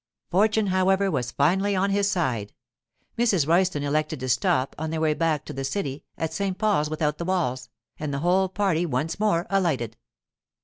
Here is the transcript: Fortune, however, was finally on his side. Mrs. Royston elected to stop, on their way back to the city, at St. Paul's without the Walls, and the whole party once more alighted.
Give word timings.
Fortune, 0.31 0.65
however, 0.65 1.11
was 1.11 1.29
finally 1.29 1.75
on 1.75 1.91
his 1.91 2.09
side. 2.09 2.53
Mrs. 3.19 3.47
Royston 3.47 3.83
elected 3.83 4.19
to 4.21 4.29
stop, 4.29 4.73
on 4.79 4.89
their 4.89 4.99
way 4.99 5.13
back 5.13 5.45
to 5.45 5.53
the 5.53 5.63
city, 5.63 6.05
at 6.17 6.33
St. 6.33 6.57
Paul's 6.57 6.89
without 6.89 7.19
the 7.19 7.25
Walls, 7.25 7.69
and 7.99 8.11
the 8.11 8.17
whole 8.25 8.49
party 8.49 8.83
once 8.83 9.19
more 9.19 9.45
alighted. 9.51 9.97